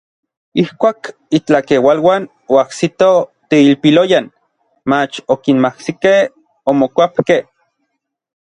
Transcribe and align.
Ijkuak 0.61 1.09
intlakeualuan 1.39 2.25
oajsitoj 2.55 3.11
teilpiloyan, 3.53 4.33
mach 4.95 5.23
okinmajsikej, 5.37 6.19
omokuapkej. 6.75 7.43